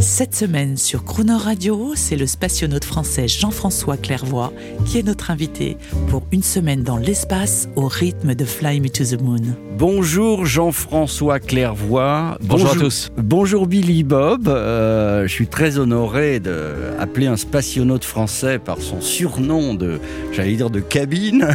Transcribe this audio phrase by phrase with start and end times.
[0.00, 4.52] Cette semaine sur Crooner Radio, c'est le spationaute français Jean-François Clairvoy
[4.84, 5.76] qui est notre invité
[6.08, 9.54] pour une semaine dans l'espace au rythme de Fly Me to the Moon.
[9.78, 12.36] Bonjour Jean-François Clairvoy.
[12.42, 13.10] Bonjour à tous.
[13.16, 14.48] Bonjour Billy Bob.
[14.48, 20.00] Euh, je suis très honoré d'appeler un spationaute français par son surnom de,
[20.32, 21.48] j'allais dire, de cabine.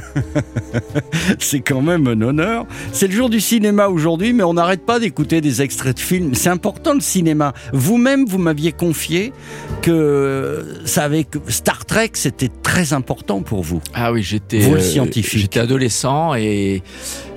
[1.40, 2.66] c'est quand même un honneur.
[2.94, 6.34] C'est le jour du cinéma aujourd'hui, mais on n'arrête pas d'écouter des extraits de films.
[6.36, 7.54] C'est important le cinéma.
[7.74, 9.34] Vous-même, vous m'aviez confié
[9.82, 13.82] que ça avait Star Trek, c'était très important pour vous.
[13.94, 15.40] Ah oui, j'étais Vous, le scientifique.
[15.40, 16.84] J'étais adolescent et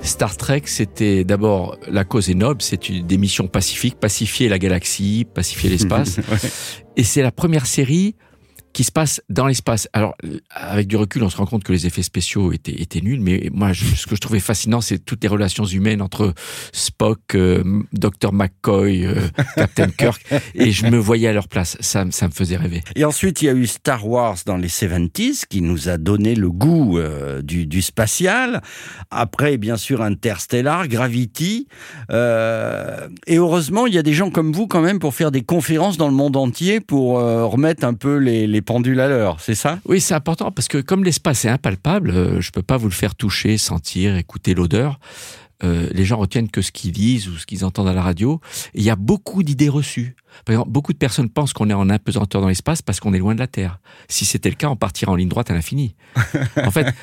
[0.01, 4.59] Star Trek, c'était d'abord la cause est noble, c'est une des missions pacifiques, pacifier la
[4.59, 6.19] galaxie, pacifier l'espace.
[6.31, 6.37] Ouais.
[6.95, 8.15] Et c'est la première série
[8.73, 9.87] qui se passe dans l'espace.
[9.93, 10.15] Alors,
[10.49, 13.49] avec du recul, on se rend compte que les effets spéciaux étaient, étaient nuls, mais
[13.53, 16.33] moi, je- ce que je trouvais fascinant, c'est toutes les relations humaines entre
[16.71, 17.63] Spock, euh,
[17.93, 18.33] Dr.
[18.33, 19.15] McCoy, euh,
[19.55, 20.21] Captain Kirk,
[20.55, 21.77] et je me voyais à leur place.
[21.79, 22.81] Ça, me- ça me faisait rêver.
[22.95, 26.33] Et ensuite, il y a eu Star Wars dans les 70s qui nous a donné
[26.35, 28.61] le goût euh, du, du spatial.
[29.11, 31.67] Après, bien sûr, Interstellar, Gravity.
[32.11, 35.43] Euh, et heureusement, il y a des gens comme vous quand même pour faire des
[35.43, 39.55] conférences dans le monde entier pour remettre un peu les, les pendules à l'heure, c'est
[39.55, 39.79] ça?
[39.85, 42.93] Oui, c'est important parce que comme l'espace est impalpable, euh, je peux pas vous le
[42.93, 44.99] faire toucher, sentir, écouter l'odeur.
[45.63, 48.41] Euh, les gens retiennent que ce qu'ils lisent ou ce qu'ils entendent à la radio.
[48.73, 50.15] Et il y a beaucoup d'idées reçues.
[50.45, 53.19] Par exemple, beaucoup de personnes pensent qu'on est en apesanteur dans l'espace parce qu'on est
[53.19, 53.79] loin de la Terre.
[54.09, 55.95] Si c'était le cas, on partirait en ligne droite à l'infini.
[56.63, 56.93] en fait,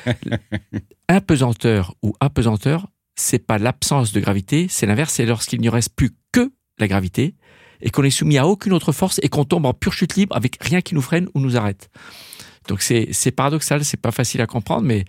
[1.08, 6.10] apesanteur ou apesanteur, c'est pas l'absence de gravité, c'est l'inverse, c'est lorsqu'il n'y reste plus
[6.32, 7.34] que la gravité
[7.82, 10.36] et qu'on est soumis à aucune autre force et qu'on tombe en pure chute libre
[10.36, 11.90] avec rien qui nous freine ou nous arrête.
[12.68, 15.04] Donc c'est paradoxal, c'est pas facile à comprendre, mais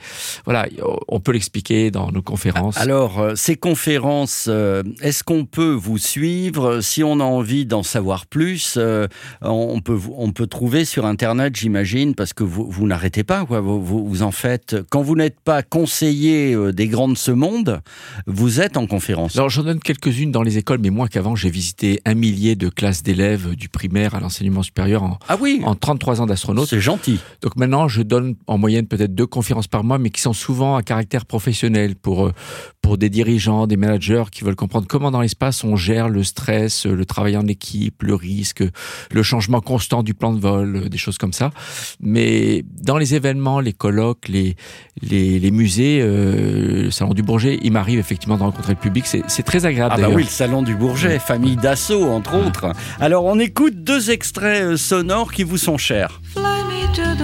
[0.46, 0.68] voilà,
[1.08, 2.78] on peut l'expliquer dans nos conférences.
[2.78, 6.82] Alors, euh, ces conférences, euh, est-ce qu'on peut vous suivre?
[6.82, 9.08] Si on a envie d'en savoir plus, euh,
[9.42, 13.60] on, peut, on peut trouver sur Internet, j'imagine, parce que vous, vous n'arrêtez pas, quoi.
[13.60, 14.78] Vous, vous, vous en faites.
[14.90, 17.82] Quand vous n'êtes pas conseiller des grands de ce monde,
[18.28, 19.36] vous êtes en conférence.
[19.36, 22.70] Alors j'en donne quelques-unes dans les écoles, mais moins qu'avant, j'ai visité un millier de
[22.70, 26.68] classes d'élèves du primaire à l'enseignement supérieur en, ah oui, en 33 ans d'astronaute.
[26.68, 27.20] c'est gentil.
[27.42, 30.76] Donc maintenant, je donne en moyenne peut-être deux conférences par mois, mais qui sont souvent
[30.76, 32.34] à caractère professionnel pour euh,
[32.82, 36.86] pour des dirigeants, des managers qui veulent comprendre comment dans l'espace on gère le stress,
[36.86, 38.64] euh, le travail en équipe, le risque,
[39.12, 41.52] le changement constant du plan de vol, euh, des choses comme ça.
[42.00, 44.56] Mais dans les événements, les colloques, les
[45.02, 49.06] les, les musées, euh, le salon du Bourget, il m'arrive effectivement de rencontrer le public.
[49.08, 52.74] C'est c'est très agréable Ah bah oui, le salon du Bourget, famille d'assaut, entre autres.
[53.00, 56.22] Alors, on écoute deux extraits sonores qui vous sont chers.
[56.34, 57.21] Fly me to the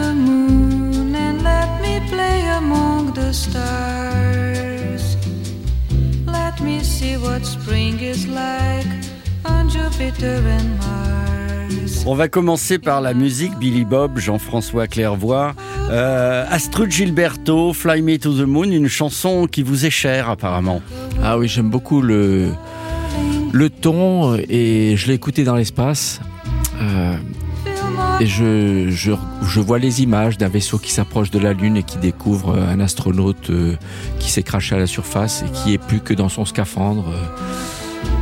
[3.28, 5.18] the stars.
[6.26, 8.88] Let me see what spring is like
[9.44, 12.04] on Jupiter and Mars.
[12.06, 15.54] On va commencer par la musique, Billy Bob, Jean-François Clairvoy,
[15.90, 20.82] euh, Astrud Gilberto, Fly Me to the Moon, une chanson qui vous est chère apparemment.
[21.22, 22.54] Ah oui, j'aime beaucoup le,
[23.52, 26.22] le ton et je l'ai écouté dans l'espace.
[26.82, 27.18] Euh,
[28.20, 31.98] et je, je, vois les images d'un vaisseau qui s'approche de la Lune et qui
[31.98, 33.76] découvre euh, un astronaute euh,
[34.20, 37.12] qui s'est craché à la surface et qui est plus que dans son scaphandre.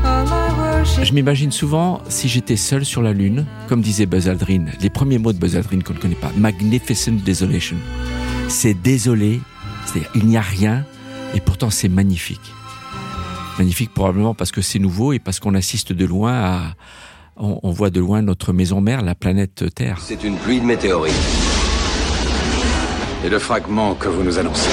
[0.03, 0.25] euh.
[1.01, 5.17] Je m'imagine souvent si j'étais seul sur la Lune, comme disait Buzz Aldrin, les premiers
[5.17, 7.77] mots de Buzz Aldrin qu'on ne connaît pas, Magnificent Desolation.
[8.49, 9.39] C'est désolé,
[9.85, 10.85] c'est-à-dire il n'y a rien,
[11.33, 12.53] et pourtant c'est magnifique.
[13.57, 16.61] Magnifique probablement parce que c'est nouveau et parce qu'on assiste de loin à...
[17.37, 19.99] On, on voit de loin notre maison mère, la planète Terre.
[20.01, 21.13] C'est une pluie de météorites.
[23.25, 24.69] Et le fragment que vous nous annoncez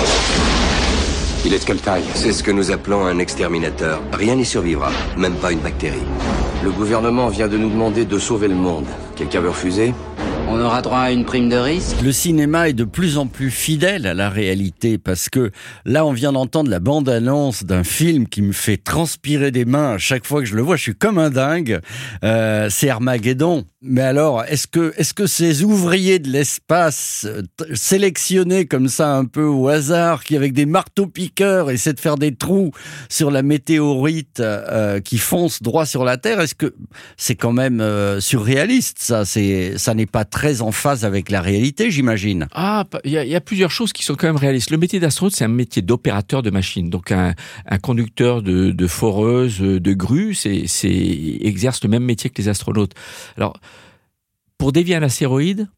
[1.45, 2.05] Il est de quelle taille?
[2.15, 4.01] C'est ce que nous appelons un exterminateur.
[4.13, 5.99] Rien n'y survivra, même pas une bactérie.
[6.63, 8.87] Le gouvernement vient de nous demander de sauver le monde.
[9.17, 9.93] Quelqu'un veut refuser?
[10.55, 11.97] On aura droit à une prime de risque?
[12.05, 15.51] Le cinéma est de plus en plus fidèle à la réalité parce que
[15.87, 19.99] là on vient d'entendre la bande-annonce d'un film qui me fait transpirer des mains à
[19.99, 21.81] chaque fois que je le vois, je suis comme un dingue.
[22.23, 23.65] Euh, c'est Armageddon.
[23.85, 27.27] Mais alors, est-ce que, est-ce que ces ouvriers de l'espace
[27.75, 32.33] sélectionnés comme ça un peu au hasard, qui avec des marteaux-piqueurs essaient de faire des
[32.33, 32.71] trous
[33.09, 36.75] sur la météorite euh, qui fonce droit sur la Terre, est-ce que
[37.17, 39.25] c'est quand même euh, surréaliste ça?
[39.25, 42.47] Ça n'est pas très en phase avec la réalité, j'imagine.
[42.53, 44.71] Ah, il y, y a plusieurs choses qui sont quand même réalistes.
[44.71, 46.89] Le métier d'astronaute, c'est un métier d'opérateur de machine.
[46.89, 47.35] Donc un,
[47.67, 50.67] un conducteur de, de foreuse, de grue, c'est
[51.41, 52.93] exerce le même métier que les astronautes.
[53.37, 53.55] Alors,
[54.63, 55.69] pour dévier un astéroïde,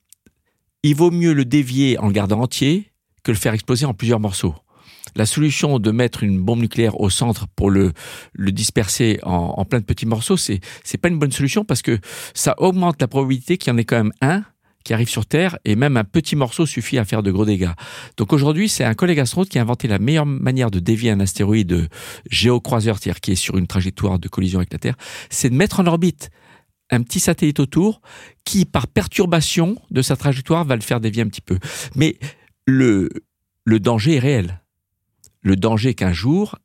[0.83, 2.93] il vaut mieux le dévier en le gardant entier
[3.23, 4.55] que le faire exploser en plusieurs morceaux.
[5.17, 7.95] La solution de mettre une bombe nucléaire au centre pour le,
[8.35, 11.99] le disperser en, plein de petits morceaux, c'est c'est pas une bonne solution parce que
[12.35, 14.45] ça augmente la probabilité qu'il y en ait quand même un
[14.85, 17.73] qui arrive sur Terre et même un petit morceau suffit à faire de gros dégâts.
[18.19, 21.21] Donc aujourd'hui, c'est un collègue astronaute qui a inventé la meilleure manière de dévier un
[21.21, 21.89] astéroïde
[22.31, 24.97] géocroiseur, c'est-à-dire qui est sur une trajectoire de collision avec la Terre,
[25.31, 26.29] c'est de mettre en orbite
[26.91, 28.01] un petit satellite autour
[28.45, 31.59] qui, par perturbation de sa trajectoire, va le faire dévier un petit peu.
[31.97, 32.19] Mais
[32.67, 33.11] le,
[33.67, 34.61] danger est réel.
[35.43, 36.59] Le danger qu'un jour,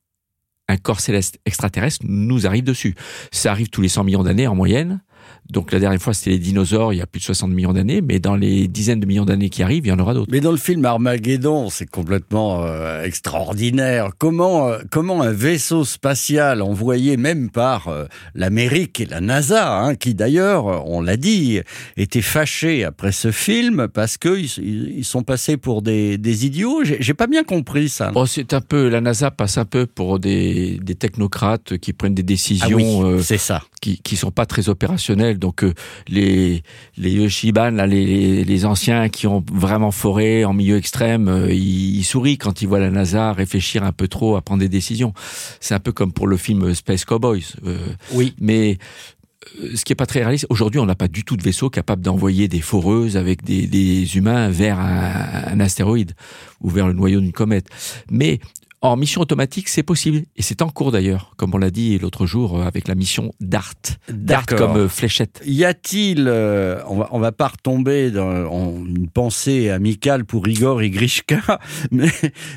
[0.67, 2.95] un corps céleste extraterrestre nous arrive dessus.
[3.31, 5.01] Ça arrive tous les 100 millions d'années en moyenne.
[5.49, 8.01] Donc la dernière fois, c'était les dinosaures, il y a plus de 60 millions d'années,
[8.01, 10.31] mais dans les dizaines de millions d'années qui arrivent, il y en aura d'autres.
[10.31, 14.11] Mais dans le film Armageddon, c'est complètement euh, extraordinaire.
[14.17, 18.05] Comment, euh, comment un vaisseau spatial envoyé même par euh,
[18.35, 21.59] l'Amérique et la NASA, hein, qui d'ailleurs, euh, on l'a dit,
[21.97, 26.83] étaient fâchés après ce film parce qu'ils ils sont passés pour des, des idiots.
[26.83, 28.11] J'ai j'ai pas bien compris ça.
[28.11, 32.13] Bon, c'est un peu, la NASA passe un peu pour des, des technocrates qui prennent
[32.13, 33.63] des décisions Ah oui, euh, c'est ça.
[33.81, 35.38] qui, qui sont pas très opérationnelles.
[35.39, 35.73] Donc euh,
[36.07, 36.61] les
[36.97, 41.97] les Yoshiban, là, les, les, anciens qui ont vraiment foré en milieu extrême, euh, ils,
[41.97, 45.13] ils sourient quand ils voient la NASA réfléchir un peu trop à prendre des décisions.
[45.59, 47.45] C'est un peu comme pour le film Space Cowboys.
[47.65, 47.77] Euh,
[48.13, 48.35] Oui.
[48.39, 48.77] mais
[49.73, 52.01] ce qui est pas très réaliste, aujourd'hui, on n'a pas du tout de vaisseau capable
[52.01, 56.11] d'envoyer des foreuses avec des, des humains vers un, un astéroïde
[56.61, 57.67] ou vers le noyau d'une comète.
[58.11, 58.39] Mais
[58.81, 60.23] en mission automatique, c'est possible.
[60.35, 63.33] Et c'est en cours d'ailleurs, comme on l'a dit l'autre jour euh, avec la mission
[63.39, 63.75] DART.
[64.09, 65.41] DART comme euh, fléchette.
[65.45, 70.47] Y a-t-il, euh, on va on va pas retomber dans en une pensée amicale pour
[70.47, 71.59] Igor et Grishka,
[71.91, 72.09] mais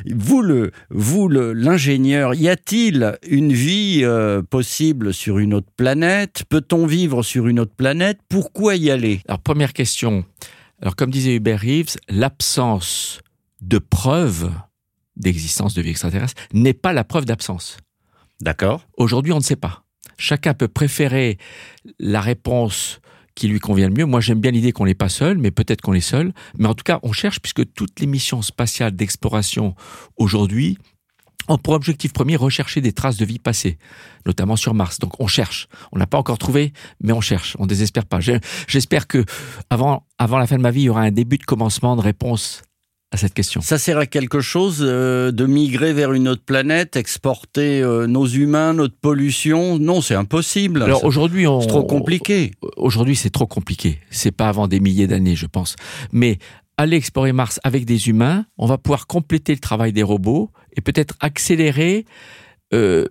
[0.06, 6.44] vous le vous le l'ingénieur, y a-t-il une vie euh, possible sur une autre planète?
[6.48, 8.18] Peut-on vivre sur une autre planète?
[8.28, 9.20] Pourquoi y aller?
[9.26, 10.24] Alors, première question.
[10.80, 13.20] Alors, comme disait Hubert Reeves, l'absence
[13.60, 14.50] de preuve
[15.16, 17.76] d'existence de vie extraterrestre n'est pas la preuve d'absence.
[18.40, 18.86] D'accord.
[18.96, 19.84] Aujourd'hui, on ne sait pas.
[20.18, 21.38] Chacun peut préférer
[21.98, 23.00] la réponse
[23.34, 24.04] qui lui convient le mieux.
[24.04, 26.32] Moi, j'aime bien l'idée qu'on n'est pas seul, mais peut-être qu'on est seul.
[26.58, 29.74] Mais en tout cas, on cherche, puisque toutes les missions spatiales d'exploration
[30.16, 30.76] aujourd'hui
[31.48, 33.78] ont pour objectif premier rechercher des traces de vie passée,
[34.26, 34.98] notamment sur Mars.
[34.98, 35.66] Donc on cherche.
[35.92, 37.56] On n'a pas encore trouvé, mais on cherche.
[37.58, 38.20] On désespère pas.
[38.68, 39.24] J'espère que
[39.70, 42.02] avant, avant la fin de ma vie, il y aura un début de commencement de
[42.02, 42.62] réponse
[43.12, 43.60] à cette question.
[43.60, 48.26] Ça sert à quelque chose euh, de migrer vers une autre planète, exporter euh, nos
[48.26, 49.78] humains, notre pollution?
[49.78, 50.82] Non, c'est impossible.
[50.82, 52.52] Alors aujourd'hui, on c'est trop compliqué.
[52.76, 54.00] Aujourd'hui, c'est trop compliqué.
[54.10, 55.76] C'est pas avant des milliers d'années, je pense.
[56.10, 56.38] Mais
[56.78, 60.80] aller explorer Mars avec des humains, on va pouvoir compléter le travail des robots et
[60.80, 62.06] peut-être accélérer
[62.72, 63.04] euh,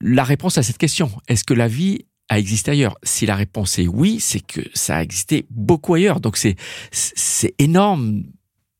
[0.00, 1.10] la réponse à cette question.
[1.28, 2.96] Est-ce que la vie a existé ailleurs?
[3.02, 6.20] Si la réponse est oui, c'est que ça a existé beaucoup ailleurs.
[6.20, 6.56] Donc c'est
[6.90, 8.22] c'est énorme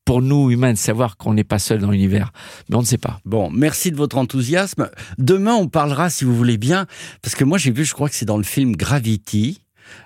[0.07, 2.31] pour nous humains de savoir qu'on n'est pas seul dans l'univers,
[2.69, 3.19] mais on ne sait pas.
[3.25, 4.89] Bon, merci de votre enthousiasme.
[5.17, 6.85] Demain, on parlera, si vous voulez bien,
[7.21, 9.61] parce que moi j'ai vu, je crois que c'est dans le film Gravity,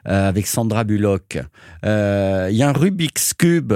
[0.08, 1.38] euh, avec Sandra Bullock.
[1.86, 3.74] Euh, Il y a un Rubik's Cube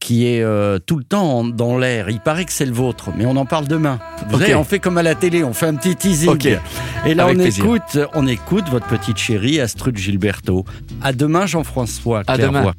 [0.00, 2.10] qui est euh, tout le temps en- dans l'air.
[2.10, 4.00] Il paraît que c'est le vôtre, mais on en parle demain.
[4.28, 4.40] Vous Ok.
[4.42, 6.58] savez, on fait comme à la télé, on fait un petit teasing.
[7.06, 7.64] Et là, Avec on plaisir.
[7.64, 10.64] écoute, on écoute votre petite chérie Astrud Gilberto.
[11.02, 12.22] À demain, Jean-François.
[12.26, 12.72] À demain.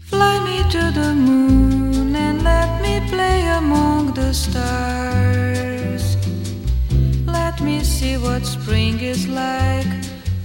[4.25, 6.17] The stars.
[7.27, 9.91] Let me see what spring is like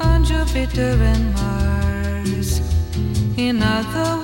[0.00, 2.60] on Jupiter and Mars.
[3.38, 4.19] In other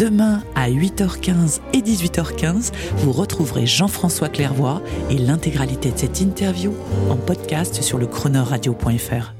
[0.00, 4.80] Demain à 8h15 et 18h15, vous retrouverez Jean-François Clairvoy
[5.10, 6.72] et l'intégralité de cette interview
[7.10, 9.34] en podcast sur le chronoradio.fr.